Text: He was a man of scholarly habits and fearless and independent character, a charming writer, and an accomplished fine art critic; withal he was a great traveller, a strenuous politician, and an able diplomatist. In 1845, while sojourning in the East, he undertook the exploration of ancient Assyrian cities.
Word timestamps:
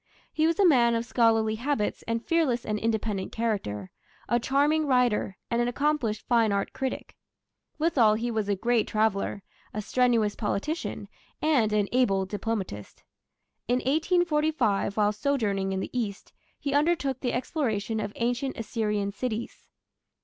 He 0.33 0.47
was 0.47 0.59
a 0.59 0.65
man 0.65 0.95
of 0.95 1.05
scholarly 1.05 1.53
habits 1.53 2.03
and 2.07 2.25
fearless 2.25 2.65
and 2.65 2.79
independent 2.79 3.31
character, 3.31 3.91
a 4.27 4.39
charming 4.39 4.87
writer, 4.87 5.37
and 5.51 5.61
an 5.61 5.67
accomplished 5.67 6.25
fine 6.27 6.51
art 6.51 6.73
critic; 6.73 7.15
withal 7.77 8.15
he 8.15 8.31
was 8.31 8.49
a 8.49 8.55
great 8.55 8.87
traveller, 8.87 9.43
a 9.75 9.79
strenuous 9.83 10.35
politician, 10.35 11.07
and 11.39 11.71
an 11.71 11.87
able 11.91 12.25
diplomatist. 12.25 13.03
In 13.67 13.75
1845, 13.77 14.97
while 14.97 15.11
sojourning 15.11 15.71
in 15.71 15.81
the 15.81 15.91
East, 15.95 16.33
he 16.59 16.73
undertook 16.73 17.19
the 17.19 17.33
exploration 17.33 17.99
of 17.99 18.11
ancient 18.15 18.57
Assyrian 18.57 19.11
cities. 19.11 19.65